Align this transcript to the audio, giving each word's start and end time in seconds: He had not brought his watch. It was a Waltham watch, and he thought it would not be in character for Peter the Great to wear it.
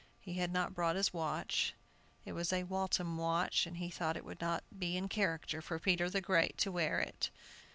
He 0.19 0.33
had 0.33 0.51
not 0.51 0.73
brought 0.73 0.95
his 0.95 1.13
watch. 1.13 1.75
It 2.25 2.31
was 2.31 2.51
a 2.51 2.63
Waltham 2.63 3.17
watch, 3.19 3.67
and 3.67 3.77
he 3.77 3.91
thought 3.91 4.17
it 4.17 4.25
would 4.25 4.41
not 4.41 4.63
be 4.75 4.97
in 4.97 5.07
character 5.07 5.61
for 5.61 5.77
Peter 5.77 6.09
the 6.09 6.21
Great 6.21 6.57
to 6.57 6.71
wear 6.71 6.99
it. 6.99 7.29